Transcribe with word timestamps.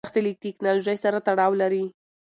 دښتې 0.05 0.21
له 0.25 0.31
تکنالوژۍ 0.43 0.97
سره 1.05 1.17
تړاو 1.27 1.53
لري. 1.61 1.83